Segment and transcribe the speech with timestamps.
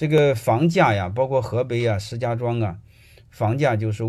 [0.00, 2.80] 这个房价呀，包括河北啊、石家庄啊，
[3.28, 4.02] 房价就是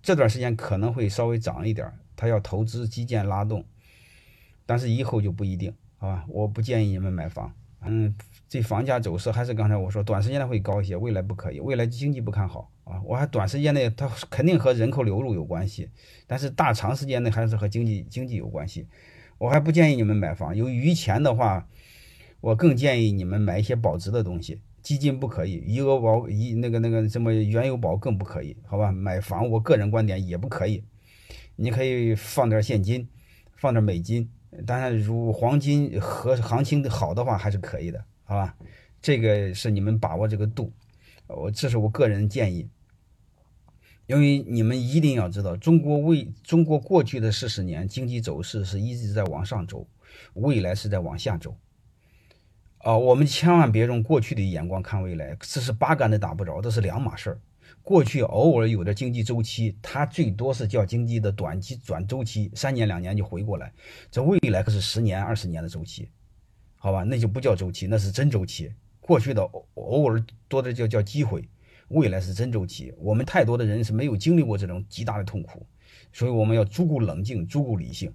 [0.00, 3.62] 这段时间可能会稍微涨一点，他要投资基建拉动，
[4.64, 6.24] 但是以后就不一定，好吧？
[6.26, 7.52] 我不建议你们买房。
[7.82, 8.16] 嗯，
[8.48, 13.02] 这房价走势还是刚才我说，短时间内会高一些，未来不可以，未来经济不看好啊。
[13.04, 15.90] 我还短时间内它肯定和人口流入有关系，
[16.26, 18.88] 但是大长时间内还是和经济经济有关系。
[19.36, 21.68] 我还不建议你们买房，有余钱的话，
[22.40, 28.92] 我更建议你们买一些保值的东西，基金不可以，余额宝、一那个那个什么原油宝更不可以，好吧？
[28.92, 30.84] 买房，我个人观点也不可以，
[31.56, 33.08] 你可以放点现金，
[33.56, 34.30] 放点美金。
[34.64, 38.56] 当然，如黄金和行情好的话，还是可以的，好吧？
[39.02, 40.72] 这个是你们把握这个度，
[41.26, 42.68] 我这是我个人建议。
[44.06, 49.84] 因为你们一定要知道，中国未中国过去的四十年经济走势是一直在往上走，
[50.34, 51.56] 未来是在往下走。
[52.78, 57.40] 啊，我们千万别用过去的眼光看未来，这是八竿子打不着，这是两码事儿。
[57.82, 63.72] 过去偶尔有的经济周期，它最多是叫经济的短期转周期，三年两年就回过来。
[64.10, 66.08] 这未来可是十年二十年的周期，
[66.76, 67.02] 好吧？
[67.02, 68.72] 那就不叫周期，那是真周期。
[69.00, 69.42] 过去的
[69.74, 71.48] 偶尔多的叫叫机会，
[71.88, 72.92] 未来是真周期。
[72.98, 75.64] 我们太多的人是没有经历过这种极大的痛苦，
[76.12, 78.12] 所以我们要足够冷静，足够理性。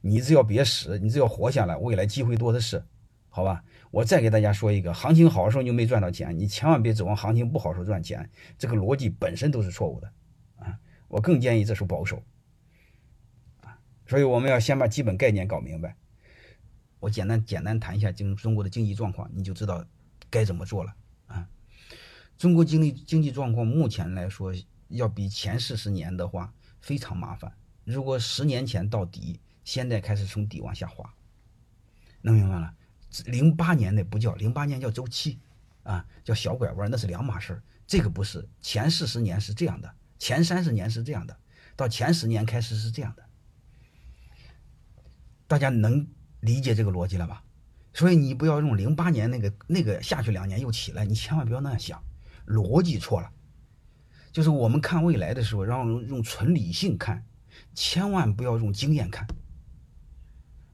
[0.00, 2.84] 你只要别死，你只要活下来，未来机会多的是，
[3.34, 3.64] 好吧？
[3.90, 10.12] 我再给大家说一个，行情好的时候你就没赚到钱，你千万别指望行情不好时候赚钱，这个逻辑本身都是错误的
[10.56, 10.78] 啊！
[11.08, 12.22] 我更建议这是保守
[13.62, 15.96] 啊，所以我们要先把基本概念搞明白。
[17.00, 19.82] 我简单简单谈一下经中国的经济状况，你就知道
[20.28, 20.94] 该怎么做了
[21.26, 21.48] 啊！
[22.36, 24.52] 中国经济经济状况目前来说，
[24.88, 27.50] 要比前四十年的话非常麻烦。
[27.84, 31.14] 如果十年前到底，现在开始从底往下滑，
[32.20, 32.74] 能明白了？
[33.26, 35.38] 零八年那不叫零八年叫周期，
[35.82, 37.62] 啊，叫小拐弯，那是两码事儿。
[37.86, 41.36] 这个不是前四十年是这样的，前三十年是这样的，
[41.76, 43.22] 到前十年开始是这样的。
[45.46, 46.06] 大家能
[46.40, 47.42] 理解这个逻辑了吧？
[47.92, 52.02] 所以你不要用零八年那个那个下去两年又起来，你千万不要那样想，
[52.46, 53.30] 逻辑错了。
[54.32, 57.26] 就是我们看未来的时候，让用纯理性看，
[57.74, 59.26] 千万不要用经验看。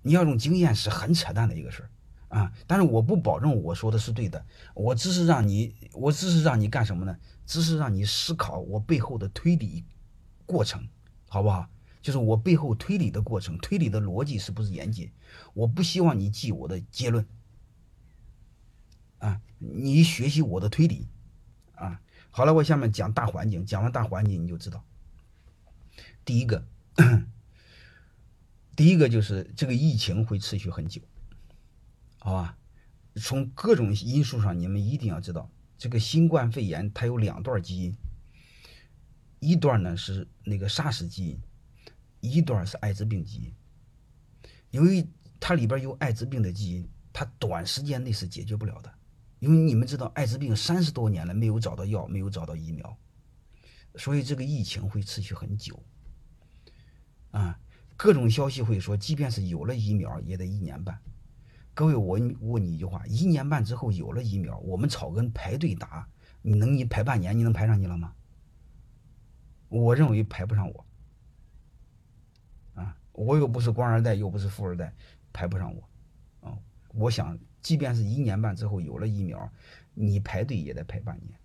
[0.03, 1.91] 你要用经验是很扯淡的一个事儿。
[2.29, 2.53] 啊！
[2.67, 4.45] 但是我不保证我说的是对的，
[4.75, 7.19] 我只是让你，我只是让你干什么呢？
[7.47, 9.85] 只是让你思考我背后的推理
[10.45, 10.87] 过程，
[11.29, 11.69] 好不好？
[12.03, 15.11] 就是我背后推理的过程，推理的逻辑是不是严谨？
[15.55, 17.27] 我不希望你记我的结论，
[19.19, 21.09] 啊，你学习我的推理，
[21.75, 22.01] 啊，
[22.31, 24.85] 好了，我下面讲大环境，讲完大环境你就知道，
[26.25, 26.67] 第一个，
[28.77, 31.01] 第一个就是这个疫情会持续很久。
[32.29, 32.59] 好吧，
[33.15, 37.97] 从各种因素上，你们一定要知道，这个新冠肺炎它有两段基因，
[39.41, 41.41] 一段呢是那个 SARS 基因，
[42.21, 43.55] 一段是艾滋病基因。
[44.73, 45.03] 由于
[45.41, 48.93] 它里边有艾滋病的基因，它短时间内是解决不了的，
[49.39, 52.95] 因为你们知道，艾滋病三十多年了没有找到药，没有找到疫苗，
[53.95, 55.83] 所以这个疫情会持续很久。
[57.31, 57.59] 啊，
[57.97, 61.01] 各种消息会说，即便是有了疫苗，也得一年半。
[61.79, 66.09] 各位，我问你一句话：一年半之后有了疫苗，我们草根排队打，
[66.43, 68.13] 你能你排半年，你能排上去了吗？
[69.69, 70.87] 我认为排不上我。
[72.75, 74.93] 啊，我又不是官二代，又不是富二代，
[75.33, 76.49] 排不上我。
[76.49, 76.59] 啊，
[76.95, 79.49] 我想，即便是一年半之后有了疫苗，
[79.95, 81.39] 你排队也得排半年，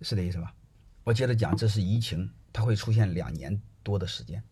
[0.00, 0.54] 是这意思吧？
[1.02, 4.42] 我接着讲，这是疫情，它会出现两年多的时间。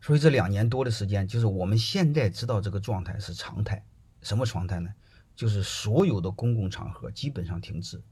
[0.00, 3.84] 所以这两年多的时间，就是我们现在知道这个状态是常态。
[4.22, 4.90] 什么常态呢？
[5.34, 8.02] 就是所有的公共场合基本上停滞，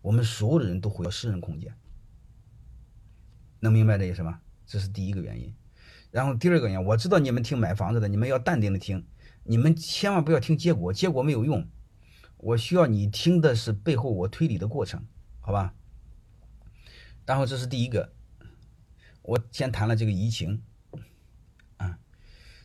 [0.00, 1.74] 我们所有的人都回到私人空间。
[3.60, 4.40] 能明白这意思吗？
[4.66, 5.54] 这是第一个原因。
[6.10, 9.06] 然后第二个原因，我知道你们听买房子的，你们要淡定的听，
[9.44, 11.68] 你们千万不要听结果，结果没有用。
[12.38, 15.06] 我需要你听的是背后我推理的过程，
[15.40, 15.74] 好吧？
[17.26, 18.12] 然后这是第一个，
[19.22, 20.62] 我先谈了这个疫情。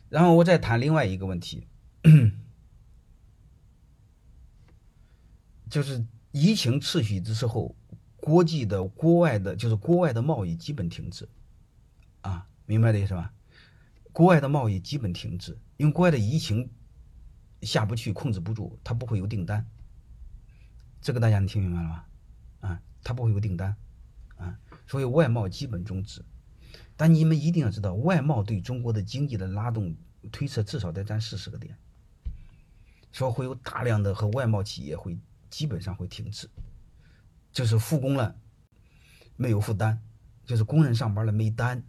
[0.08, 1.66] 然后我再谈另外一个问题，
[5.68, 7.76] 就是疫情持续之后，
[8.16, 11.28] 国际的国外的，就是国外的贸易基本停滞，
[12.22, 13.32] 啊，明白的意思吧？
[14.12, 16.70] 国外的贸易基本停滞，因为国外的疫情
[17.62, 19.66] 下不去，控制不住，它不会有订单，
[21.02, 22.08] 这个大家能听明白了吧？
[22.60, 23.76] 啊，它不会有订单，
[24.36, 26.24] 啊，所以外贸基本终止。
[26.98, 29.94] 但你们一定要知道，外贸对中国的经济的拉动
[30.32, 31.78] 推测至少得占四十个点，
[33.12, 35.16] 说会有大量的和外贸企业会
[35.48, 36.50] 基本上会停滞，
[37.52, 38.34] 就是复工了
[39.36, 39.96] 没有负担，
[40.44, 41.84] 就是工人上班了没单，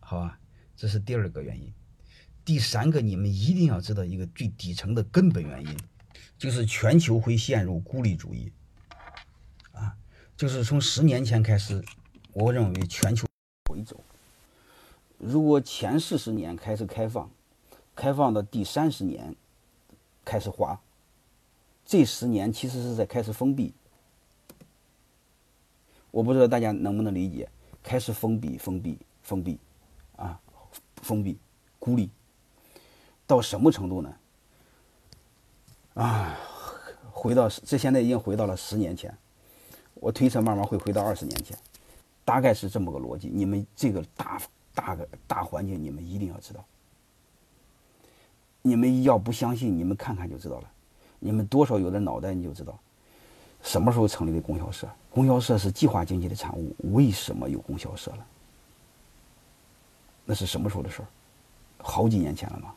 [0.00, 0.40] 好吧，
[0.74, 1.72] 这是第二个原因。
[2.44, 5.78] 第三个，你们一定要知道一个最底层的根本原因，
[6.36, 8.52] 就是全球会陷入孤立主义，
[9.70, 9.94] 啊，
[10.36, 11.80] 就是从十年前开始，
[12.32, 13.29] 我认为全球。
[15.22, 17.28] 如果前四十年开始开放，
[17.94, 19.36] 开放的第三十年
[20.24, 20.80] 开始滑。
[21.84, 23.74] 这十年其实是在开始封闭，
[26.10, 27.50] 我不知道大家能不能理解，
[27.82, 29.58] 开始封闭、封闭、封闭，
[30.16, 30.40] 啊，
[31.02, 31.36] 封闭、
[31.78, 32.08] 孤立，
[33.26, 34.14] 到什么程度呢？
[35.94, 36.38] 啊，
[37.12, 39.14] 回到这现在已经回到了十年前，
[39.94, 41.58] 我推测慢慢会回到二十年前，
[42.24, 43.28] 大概是这么个逻辑。
[43.28, 44.40] 你们这个大
[44.80, 46.64] 大个大环境，你们一定要知道，
[48.62, 50.70] 你们要不相信，你们看看就知道了。
[51.18, 52.78] 你们多少有点脑袋，你就知道
[53.62, 54.88] 什么时候成立的供销社。
[55.10, 58.26] 供销社是计划经济的产物，为什么有供销社了？
[60.24, 61.06] 那是什么时候的事儿？
[61.76, 62.72] 好几年前了嘛。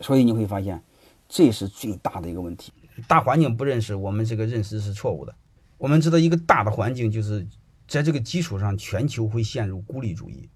[0.00, 0.82] 所以你会发现，
[1.28, 2.72] 这是最大的一个问题。
[3.06, 5.32] 大环境不认识，我们这个认识是错误的。
[5.78, 7.46] 我们知道，一个大的环境就是
[7.92, 10.48] 在这个基础上，全球会陷入孤立主义。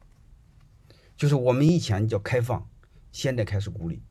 [1.19, 2.67] 就是我们以前叫开放，
[3.13, 4.03] 现在开始孤立。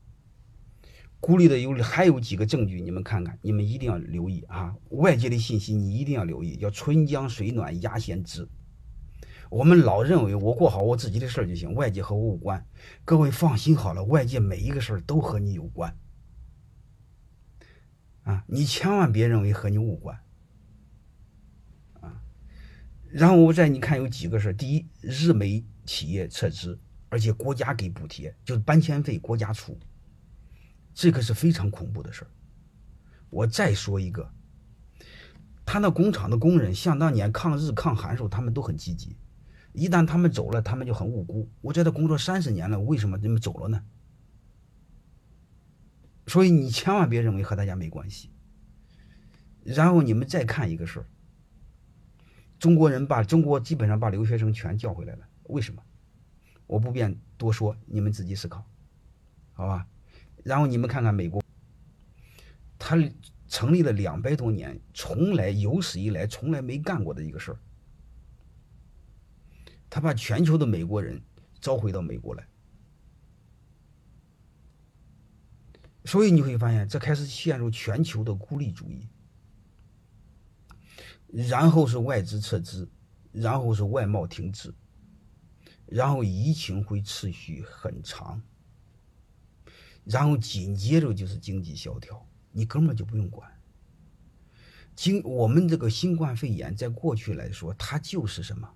[1.18, 4.76] 孤立的有还有几个证据，你们看看，你们一定要留意啊！
[4.90, 8.48] 外界的信息你一定要留意，叫春江水暖鸭先知。
[9.50, 12.64] 我们老认为我过好我自己的事儿就行，外界和我无关。
[13.04, 15.98] 各位放心好了，外界每一个事儿都和你有关
[18.22, 18.44] 啊！
[18.46, 20.16] 你千万别认为和你无关！
[23.16, 26.78] 然后我再你看有几个事，第一，日美企业撤资，
[27.08, 29.78] 而且国家给补贴，就是搬迁费国家出。
[30.92, 32.26] 这个是非常恐怖的事。
[33.30, 34.30] 我再说一个，
[35.64, 39.16] 他那工厂的工人，想当年抗日抗韩时候，他们都很积极。
[39.72, 41.48] 一旦他们走了，他们就很无辜。
[41.62, 43.82] 我在这工作三十年了，为什么你们走了呢？
[46.26, 48.30] 所以你千万别认为和大家没关系。
[49.64, 51.06] 然后你们再看一个事儿，
[52.58, 55.82] 中国人把中国基本上把留学生全叫回来了，为什么？
[56.66, 58.64] 我不便多说，你们自己思考，
[59.52, 59.86] 好吧？
[60.42, 61.42] 然后你们看看美国，
[62.78, 62.96] 他
[63.46, 67.58] 成立了两百多年，从来有史以来从来没干过的一个事儿，
[69.88, 71.22] 他把全球的美国人
[71.60, 72.46] 召回到美国来，
[76.04, 79.06] 所以你会发现，这开始陷入全球的孤立主义，
[81.36, 82.88] 然后是外资撤资，
[83.30, 84.74] 然后是外贸停滞，
[85.84, 88.40] 然后疫情会持续很长。
[90.02, 93.50] 然后紧接着就是经济萧条，你根本就不用管。
[94.94, 98.72] 经我们这个新冠肺炎，在过去来说，它就是什么？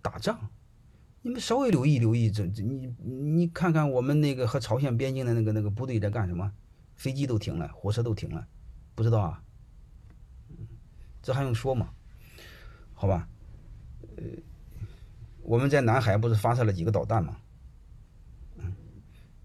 [0.00, 0.48] 打仗。
[1.22, 6.52] 你们稍微留意留意，这这你你看看我们那个和朝鲜边境的那个那个部队在干什么？
[6.94, 8.46] 飞机都停了，火车都停了，
[8.94, 9.42] 不知道啊？
[11.22, 11.94] 这还用说吗？
[12.92, 13.28] 好吧，
[14.16, 14.24] 呃，
[15.42, 17.36] 我们在南海不是发射了几个导弹吗？
[18.58, 18.74] 嗯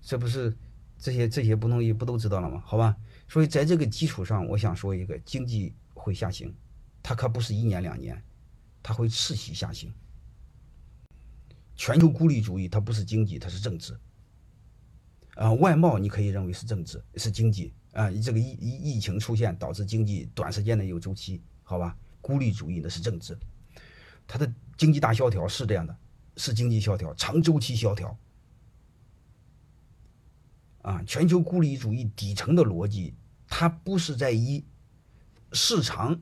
[0.02, 0.56] 这不是
[0.98, 2.62] 这些这些不同意不都知道了吗？
[2.66, 2.96] 好吧，
[3.28, 6.56] 所以在这个基础上，我想说一个经济会下行，
[7.04, 8.24] 它可不是一年两年，
[8.81, 9.94] 它会持续下行。
[11.76, 13.96] 全球孤立主义它不是经济，它是政治。
[15.36, 18.10] 啊，外贸你可以认为是政治，是经济啊。
[18.12, 21.97] 这个疫疫疫情出现导致经济短时间内有周期，好吧？
[22.21, 23.38] 孤立主义那是政治，
[24.26, 25.94] 它的经济大萧条是这样的，
[26.38, 28.18] 是经济萧条，长周期萧条。
[30.81, 33.14] 啊，全球孤立主义底层的逻辑，
[33.50, 34.64] 它不是在以
[35.52, 36.21] 市场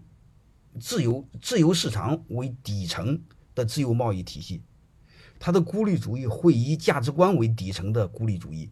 [0.80, 3.22] 自由自由市场为底层
[3.54, 4.64] 的自由贸易体系，
[5.38, 8.72] 它的孤立主义会以价值观为底层的孤立主义，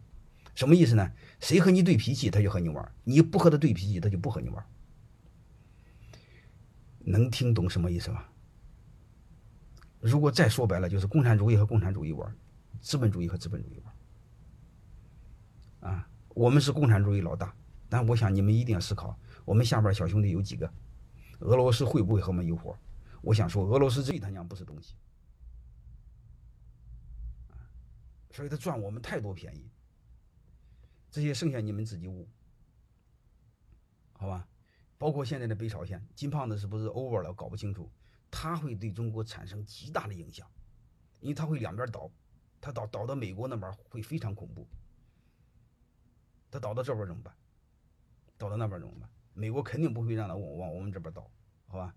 [0.56, 1.12] 什么意思呢？
[1.39, 4.65] 谁和你对脾气，他就和你玩；你不和他对脾气，他就不和你玩。
[7.03, 8.25] 能听懂什么意思吗？
[10.00, 12.36] 如果再说白了，就是共产主义和共产主义玩，
[12.81, 13.81] 资本主义和资本主义
[15.81, 15.93] 玩。
[15.93, 17.55] 啊，我们是共产主义老大，
[17.88, 20.74] 但我想你们一定要思考，我们下边小兄弟有几个？
[21.39, 22.77] 俄罗斯会不会和我们有伙？
[23.22, 24.95] 我想说，俄罗斯最他娘不是东西，
[28.31, 29.69] 所以他赚我们太多便宜。
[31.10, 32.27] 这些剩下你们自己悟，
[34.13, 34.48] 好吧？
[35.03, 37.33] 包括现在的北朝鲜，金胖子是不是 over 了？
[37.33, 37.91] 搞不清楚，
[38.31, 40.50] 他会对中国产生极大的影响，
[41.19, 42.10] 因为他会两边倒，
[42.62, 44.65] 他倒倒到美国那边会非常恐怖。
[46.50, 47.36] 他倒到这边怎么办？
[48.38, 49.10] 倒到那边怎么办？
[49.33, 51.29] 美国肯定不会让他往往我们这边倒，
[51.67, 51.93] 好吧？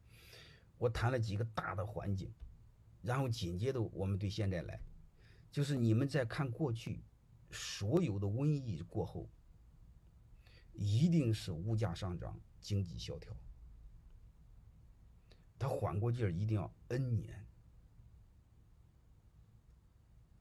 [0.76, 2.34] 我谈了几个大的环境，
[3.02, 4.80] 然后紧接着我们对现在来，
[5.52, 7.04] 就是你们在看过去
[7.52, 9.28] 所有的瘟疫过后，
[10.72, 12.36] 一定是物价上涨、
[12.66, 13.32] 经济萧条，
[15.56, 17.46] 他缓过劲儿一定要 N 年。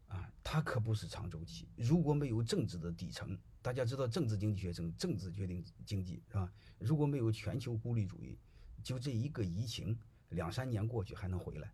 [0.07, 1.67] 啊，它可不是长周期。
[1.75, 6.51] 如果没有政治的底层，大家知道政治经济学政政治决定经济是吧？
[6.79, 8.39] 如果没有全球孤立主义，
[8.83, 9.95] 就这一个疫情，
[10.29, 11.71] 两三年过去还能回来，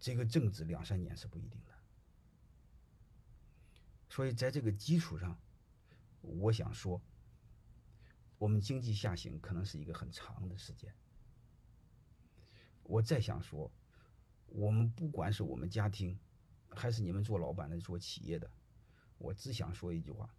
[0.00, 1.72] 这个政治两三年是不一定的。
[4.08, 5.38] 所以在这个基础上，
[6.20, 7.00] 我想说，
[8.42, 10.92] 我们经济下行可能是一个很长的时间。
[12.82, 13.70] 我再想说，
[14.46, 16.18] 我们不管是我们家庭。
[16.74, 18.50] 还是你们做老板的、做企业的，
[19.18, 20.34] 我只想说一句话：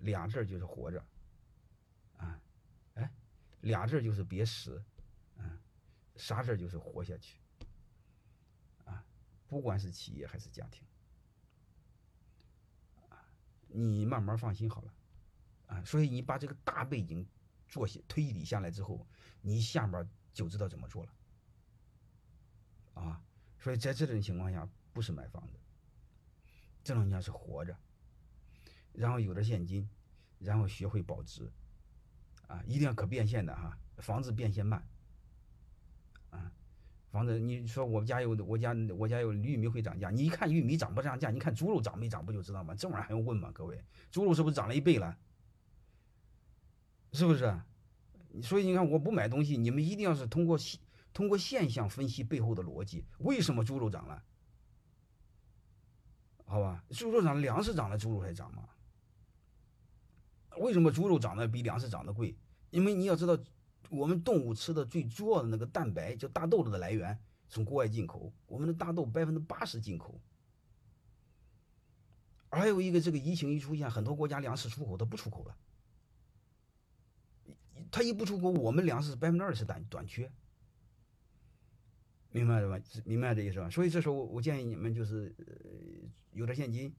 [0.00, 1.02] 俩字就是活着，
[2.18, 2.38] 啊，
[2.92, 3.10] 哎，
[3.62, 4.84] 俩字就是别死，
[5.38, 5.58] 嗯，
[6.16, 7.40] 啥字就是活下去，
[8.84, 9.02] 啊，
[9.48, 10.86] 不管是企业还是家庭，
[13.08, 13.24] 啊，
[13.68, 14.94] 你慢慢放心好了，
[15.84, 17.26] 所以你把这个大背景
[17.66, 19.06] 做下推理下来之后，
[19.40, 21.12] 你下面就知道怎么做了，
[23.02, 23.22] 啊。
[23.58, 25.58] 所以在这种情况下，不是买房子，
[26.82, 27.74] 这种情况下是活着，
[28.92, 29.88] 然后有点现金，
[30.38, 31.50] 然后学会保值，
[32.46, 34.86] 啊，一定要可变现的哈，房子变现慢，
[36.28, 36.52] 啊，
[37.10, 42.74] 房子你说我们家有我家我家有玉米会涨价，你一看玉米涨不涨价，你看猪肉涨没涨不就知道吗？
[42.74, 43.50] 这玩意儿还用问吗？
[43.54, 45.16] 各位，猪肉是不是涨了一倍了？
[47.14, 47.58] 是不是？
[48.42, 50.58] 所以你看我不买东西，你们一定要是通过
[51.12, 54.22] 通过现象分析背后的逻辑，为什么猪肉涨了？
[56.44, 58.68] 好吧，猪肉涨，粮食涨了，猪肉还涨吗。
[60.58, 62.36] 为什么猪肉涨得比粮食涨得贵？
[62.70, 63.38] 因为你要知道，
[63.90, 67.16] 我们动物吃的最主要的那个蛋白，叫大豆子的来源
[67.48, 70.20] 从国外进口，我们的大豆百分之八十进口。
[72.50, 75.56] 还有一个，这个疫情一出现，很多国家粮食出口它不出口了，
[77.94, 80.28] 他一不出国，我们粮食百分之二十短短缺。
[82.32, 82.84] 明白了吧？
[83.04, 83.70] 明白这意思吧？
[83.70, 85.44] 所以这时候我建议你们就是呃
[86.32, 86.92] 有点现金，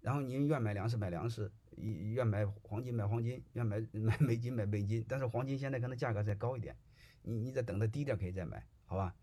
[0.00, 5.04] 然后您愿买粮食买粮食，愿买黄金买黄金，愿买 买美金买美金。
[5.06, 6.76] 但是黄金现在可能价格再高一点，
[7.22, 9.14] 你你再等它低点可以再买，好吧？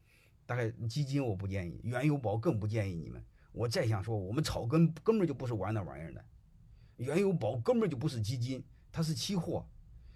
[0.46, 3.22] 大概基金我不建议，原油宝更不建议你们。
[3.52, 6.24] 我再想说，我们草根根本就不是玩那玩意儿的，
[6.96, 9.68] 原油宝根本就不是基金，它是期货。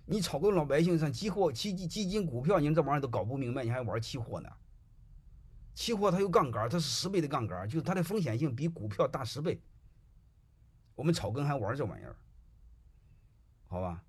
[0.09, 4.49] 你草根老百姓上期货、基基基金、股票，你这玩意儿都搞不明白，你还玩期货呢？
[5.75, 9.61] 期货它有杠杆，它是十倍的杠杆，就是它的风险性比股票大十倍。
[10.95, 12.15] 我们草根还玩这玩意儿，
[13.67, 14.01] 好吧？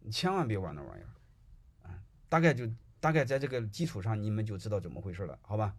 [0.00, 1.98] 你千万别玩那玩意儿，啊，
[2.28, 5.74] 大概就大概在这个基础上，你们就知道怎么回事了，好吧？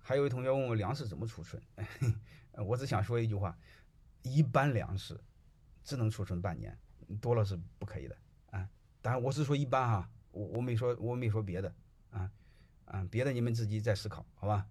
[0.00, 1.62] 还有一同学问我粮食怎么储存，
[2.66, 3.56] 我只想说一句话：
[4.22, 5.18] 一般粮食
[5.84, 6.76] 只能储存半年，
[7.20, 8.16] 多了是不可以的。
[9.02, 11.74] 当然我是说一般哈，我我没说我没说别的
[12.10, 12.30] 啊。
[12.90, 14.66] 啊，别的你们自己再思考，好吧？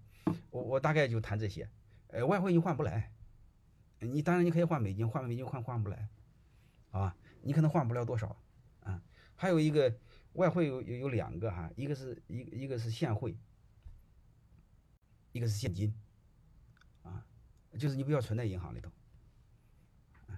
[0.50, 1.70] 我我大概就谈这些。
[2.08, 3.12] 呃，外汇你换不来，
[4.00, 6.08] 你当然你可以换美金，换美金换换不来，
[6.90, 7.16] 好吧？
[7.42, 8.36] 你可能换不了多少
[8.80, 9.00] 啊。
[9.36, 9.96] 还有一个
[10.32, 13.38] 外汇有有有两个哈，一个是一一个是现汇，
[15.30, 15.94] 一个是现金，
[17.04, 17.24] 啊，
[17.78, 18.90] 就是你不要存在银行里头，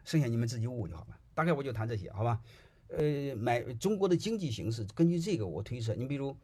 [0.05, 1.19] 剩下你们自己悟就好了。
[1.33, 2.43] 大概我就谈这些，好吧？
[2.97, 6.37] 呃，买中国的经济形势，根据这个我推测，你比如。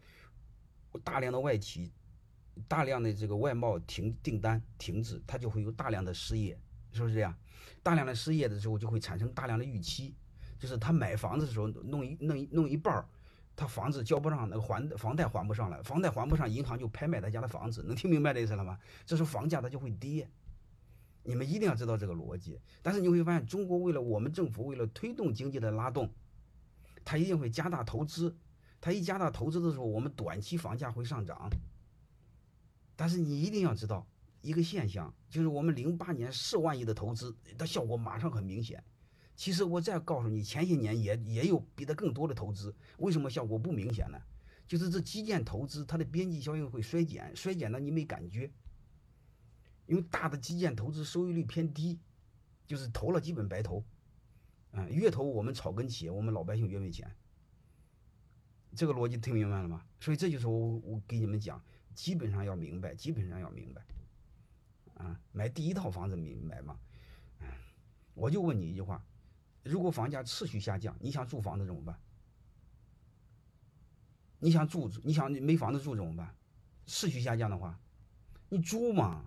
[1.05, 1.93] 大量的外企，
[2.67, 6.59] 大量的这个外贸停订单停止，它就会有大量的失业，
[6.91, 7.37] 是不是这样？
[7.83, 10.15] 大量的失业的时候，就会产生大量的预期，
[10.59, 13.07] 就是他买房子的时候弄一弄一弄一半儿，
[13.55, 18.79] 他房子交不上，那个还房贷还不上了，房贷还不上，银行就拍卖他家的房子，能听明白这意思了吗？
[19.05, 20.26] 这时候房价它就会跌，
[21.25, 22.59] 你们一定要知道这个逻辑。
[22.81, 26.11] 但是你会发现，中国为了我们政府为了推动经济的拉动，
[27.06, 28.36] 他一定会加大投资。
[28.78, 31.50] 它一加大投资的时候，我们短期房价会上涨。
[32.94, 34.06] 但是你一定要知道
[34.42, 38.84] 一个现象，就是我们零八年四万亿的投资，它效果马上很明显。
[39.34, 44.20] 其实我再告诉你，前些年也也有比它更多的投资，为什么效果不明显呢？
[44.66, 48.50] 就是这基建投资它的边际效应会衰减，衰减到你没感觉。
[49.86, 51.98] 因为大的基建投资收益率偏低，
[52.66, 53.84] 就是投了基本白投。
[54.73, 57.14] 嗯，越投我们草根企业，我们老百姓越没钱。
[58.75, 59.87] 这个逻辑听明白了吗？
[60.00, 61.62] 所以这就是我我给你们讲，
[61.94, 63.82] 基本上要明白，基本上要明白，
[64.94, 66.78] 啊，买第一套房子明白吗？
[67.40, 67.46] 嗯，
[68.12, 69.02] 我就问你一句话，
[69.62, 71.99] 如果房价持续下降，你想住房子怎么办？
[74.38, 76.35] 你想住，你想没房子住怎么办？
[76.85, 77.80] 持续下降的话，
[78.50, 79.25] 你租嘛，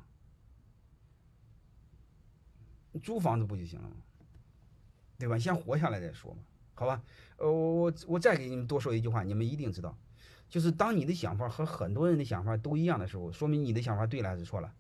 [3.01, 3.95] 租房子不就行了吗？
[5.19, 5.37] 对吧？
[5.37, 6.39] 先活下来再说嘛，
[6.73, 7.03] 好吧？
[7.37, 9.95] 呃，我我我再给你们多说一句话，你们一定知道，
[10.49, 14.73] 就是当你的想法和很多人的想法都一样的时候，说明你的想法对了还是错了？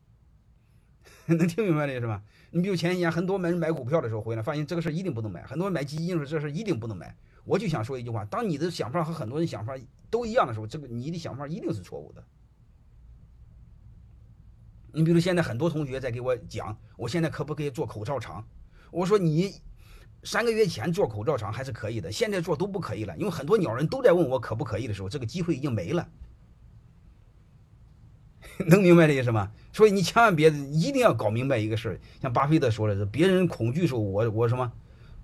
[1.27, 2.23] 能听明白这个是吧？
[2.51, 7.15] 你比如前几年很多人买股票的时候回来，发现这个事儿一定不能买；很多人买基金的时候，这事儿一定不能买。
[7.43, 9.75] 我就想说一句话：当你的想法和很多人想法
[10.09, 12.23] 都一样的时候，这个你的想法一定是错误的。
[14.91, 18.47] 你比如现在很多同学在给我讲，我现在可不可以做口罩厂？
[18.91, 19.61] 我说你
[20.23, 26.07] 三个月前做口罩厂还是可以的，现在做都不可以了，因为很多鸟人都在问我可不可以的时候，这个机会已经没了。
[28.67, 29.51] 能明白这意思吗？
[29.71, 34.69] 所以你千万别一定要搞明白一个事儿，像巴菲特说的是，别人恐惧时候我我什么，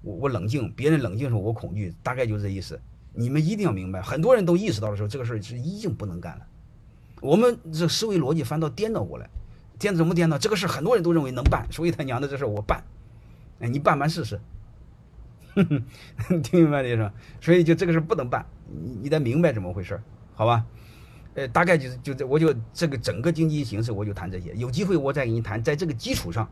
[0.02, 2.80] 我我冷静；别人冷静时候我恐惧，大概就这意思。
[3.14, 6.46] 你们一定要明白，很多人都意识到的时候，这个事儿是已经不能干了。
[7.22, 9.30] 我们这思维逻辑反倒颠倒过来，
[9.80, 10.38] 颠怎么颠倒？
[10.38, 12.84] 这个事很多人都认为能办，所以他娘的这事我办，
[13.60, 14.40] 哎，你办办试试。
[15.56, 15.84] 哼
[16.30, 17.12] 哼听明白这意思？
[17.40, 20.02] 所以就这个事不能办，你你得明白怎么回事，
[20.34, 20.66] 好吧？
[21.36, 24.54] 呃，大概就是就这，我就这个整个经济形势，我就谈这些。
[24.56, 26.50] 有机会我再给你谈，在这个基础上，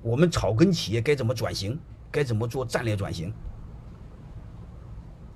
[0.00, 1.78] 我们草根企业该怎么转型，
[2.10, 3.32] 该怎么做战略转型。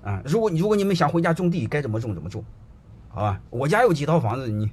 [0.03, 2.45] 啊，如果如果你们想回家种地，该怎么种怎么种，
[3.09, 3.41] 好吧？
[3.51, 4.71] 我家有几套房子，你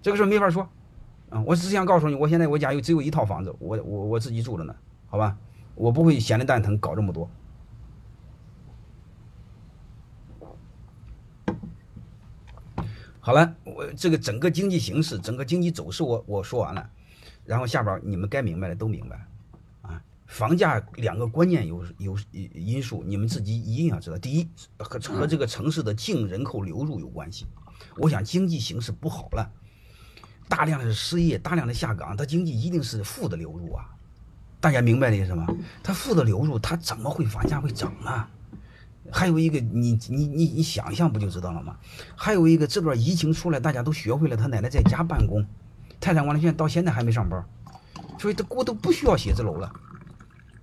[0.00, 0.68] 这个事没法说。
[1.28, 4.72] 啊，我只想告诉你，我现在我家有只有一套房子，我我我自己住着呢，
[5.08, 5.36] 好吧？
[5.76, 7.30] 我不会闲的蛋疼搞这么多。
[13.20, 16.90] 好了，我这个整个经济形势、整个经济走势，我我说完了，
[17.44, 19.26] 然后下边你们该明白的都明白，
[19.82, 24.16] 啊，房价两个关键有有因素，你们自己一定要知道。
[24.18, 27.46] 第一，和和这个城市的净人口流入有关系。
[27.96, 29.52] 我想经济形势不好了，
[30.48, 33.95] 大量的失业，大量的下岗，它经济一定是负的流入啊。
[34.66, 35.46] 大家明白的意思吗？
[35.80, 38.26] 他负的流入，他怎么会房价会涨呢？
[39.12, 41.76] 还有一个，你你你你想象不就知道了吗？
[42.16, 45.46] 还有一个，这段疫情出来，大家都学会了他奶奶在家办公，
[46.00, 47.46] 泰山管理学院到现在还没上班，
[48.18, 49.72] 所以他我都不需要写字楼了，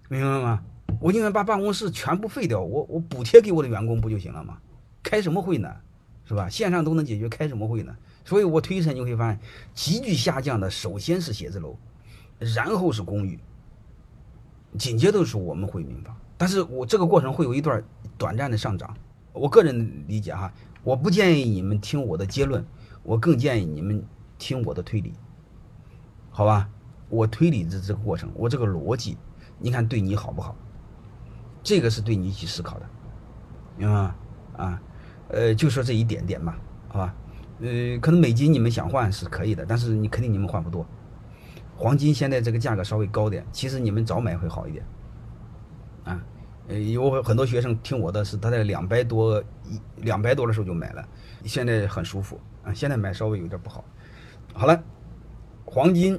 [0.10, 0.62] 明白吗？
[1.00, 4.58] 我宁愿把办公室全部废掉，我我补贴给我的员工不就行了吗？
[5.02, 5.74] 开什么会呢？
[6.28, 6.50] 是吧？
[6.50, 7.96] 线上都能解决，开什么会呢？
[8.26, 9.39] 所以我推测你会发现，
[9.74, 11.78] 急剧下降的首先是写字楼，
[12.39, 13.39] 然后是公寓，
[14.78, 16.16] 紧接着是我们会民房。
[16.38, 17.84] 但是我这个过程会有一段
[18.18, 18.94] 短暂的上涨，
[19.32, 20.52] 我个人理解哈，
[20.84, 22.66] 我不建议你们听我的结论，
[23.04, 24.04] 我更建议你们
[24.38, 25.14] 听我的推理，
[26.30, 26.70] 好吧？
[27.10, 29.18] 我推理的这个过程，我这个逻辑，
[29.60, 30.56] 你看对你好不好？
[31.62, 32.86] 这个是对你去思考的，
[33.78, 34.16] 明白吗？
[34.58, 34.82] 啊，
[35.30, 36.58] 呃，就说这一点点吧，
[36.90, 37.16] 好吧？
[37.62, 40.86] 呃，可能美金你们想换是可以的，但是你肯定你们换不多。
[41.84, 44.86] 黄金现在这个价格稍微高点，其实你们早买会好一点。
[46.06, 46.24] 啊，
[46.69, 51.06] 呃，有很多学生听我的是他在两百多一两百多的时候就买了，
[51.43, 52.74] 现在很舒服啊。
[52.74, 53.84] 现在买稍微有点不好。
[54.54, 54.82] 好了，
[55.65, 56.17] 黄金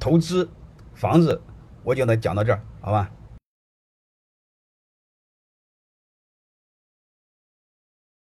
[0.00, 0.48] 投资
[0.96, 1.40] 房子，
[1.84, 3.08] 我就能讲到这儿，好吧？